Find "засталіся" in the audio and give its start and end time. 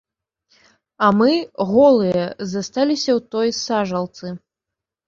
2.55-3.11